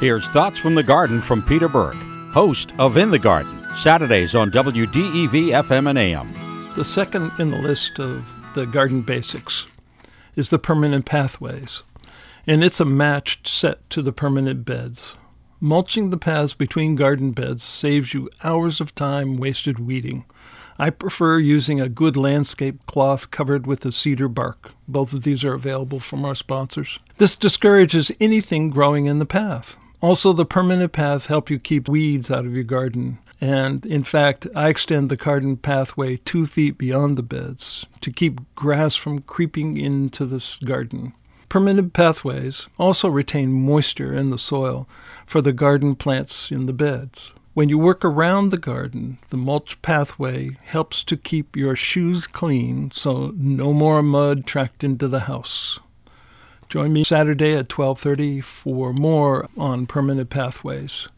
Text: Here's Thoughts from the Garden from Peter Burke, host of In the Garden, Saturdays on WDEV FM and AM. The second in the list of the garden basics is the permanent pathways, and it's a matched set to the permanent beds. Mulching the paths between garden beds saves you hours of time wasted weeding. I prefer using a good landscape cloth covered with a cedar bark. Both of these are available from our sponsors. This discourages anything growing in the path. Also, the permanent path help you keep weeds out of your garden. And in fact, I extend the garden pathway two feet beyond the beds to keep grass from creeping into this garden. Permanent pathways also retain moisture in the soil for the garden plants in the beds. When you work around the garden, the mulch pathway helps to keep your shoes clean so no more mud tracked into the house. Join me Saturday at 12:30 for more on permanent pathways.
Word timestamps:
Here's 0.00 0.28
Thoughts 0.28 0.60
from 0.60 0.76
the 0.76 0.84
Garden 0.84 1.20
from 1.20 1.42
Peter 1.42 1.68
Burke, 1.68 1.96
host 2.30 2.72
of 2.78 2.96
In 2.96 3.10
the 3.10 3.18
Garden, 3.18 3.64
Saturdays 3.74 4.36
on 4.36 4.48
WDEV 4.52 5.48
FM 5.48 5.90
and 5.90 5.98
AM. 5.98 6.32
The 6.76 6.84
second 6.84 7.32
in 7.40 7.50
the 7.50 7.58
list 7.58 7.98
of 7.98 8.24
the 8.54 8.64
garden 8.64 9.02
basics 9.02 9.66
is 10.36 10.50
the 10.50 10.58
permanent 10.60 11.04
pathways, 11.04 11.82
and 12.46 12.62
it's 12.62 12.78
a 12.78 12.84
matched 12.84 13.48
set 13.48 13.90
to 13.90 14.00
the 14.00 14.12
permanent 14.12 14.64
beds. 14.64 15.16
Mulching 15.58 16.10
the 16.10 16.16
paths 16.16 16.52
between 16.52 16.94
garden 16.94 17.32
beds 17.32 17.64
saves 17.64 18.14
you 18.14 18.28
hours 18.44 18.80
of 18.80 18.94
time 18.94 19.36
wasted 19.36 19.80
weeding. 19.80 20.26
I 20.78 20.90
prefer 20.90 21.40
using 21.40 21.80
a 21.80 21.88
good 21.88 22.16
landscape 22.16 22.86
cloth 22.86 23.32
covered 23.32 23.66
with 23.66 23.84
a 23.84 23.90
cedar 23.90 24.28
bark. 24.28 24.74
Both 24.86 25.12
of 25.12 25.24
these 25.24 25.42
are 25.42 25.54
available 25.54 25.98
from 25.98 26.24
our 26.24 26.36
sponsors. 26.36 27.00
This 27.16 27.34
discourages 27.34 28.12
anything 28.20 28.70
growing 28.70 29.06
in 29.06 29.18
the 29.18 29.26
path. 29.26 29.76
Also, 30.00 30.32
the 30.32 30.46
permanent 30.46 30.92
path 30.92 31.26
help 31.26 31.50
you 31.50 31.58
keep 31.58 31.88
weeds 31.88 32.30
out 32.30 32.46
of 32.46 32.54
your 32.54 32.64
garden. 32.64 33.18
And 33.40 33.84
in 33.86 34.02
fact, 34.02 34.46
I 34.54 34.68
extend 34.68 35.10
the 35.10 35.16
garden 35.16 35.56
pathway 35.56 36.16
two 36.18 36.46
feet 36.46 36.78
beyond 36.78 37.16
the 37.16 37.22
beds 37.22 37.86
to 38.00 38.12
keep 38.12 38.40
grass 38.54 38.94
from 38.96 39.22
creeping 39.22 39.76
into 39.76 40.24
this 40.24 40.56
garden. 40.56 41.14
Permanent 41.48 41.92
pathways 41.92 42.68
also 42.78 43.08
retain 43.08 43.52
moisture 43.52 44.12
in 44.12 44.30
the 44.30 44.38
soil 44.38 44.88
for 45.24 45.40
the 45.40 45.52
garden 45.52 45.94
plants 45.94 46.50
in 46.50 46.66
the 46.66 46.72
beds. 46.72 47.32
When 47.54 47.68
you 47.68 47.78
work 47.78 48.04
around 48.04 48.50
the 48.50 48.58
garden, 48.58 49.18
the 49.30 49.36
mulch 49.36 49.80
pathway 49.82 50.50
helps 50.64 51.02
to 51.04 51.16
keep 51.16 51.56
your 51.56 51.74
shoes 51.74 52.26
clean 52.26 52.90
so 52.92 53.32
no 53.36 53.72
more 53.72 54.02
mud 54.02 54.46
tracked 54.46 54.84
into 54.84 55.08
the 55.08 55.20
house. 55.20 55.80
Join 56.68 56.92
me 56.92 57.02
Saturday 57.02 57.54
at 57.56 57.68
12:30 57.68 58.42
for 58.44 58.92
more 58.92 59.48
on 59.56 59.86
permanent 59.86 60.28
pathways. 60.30 61.08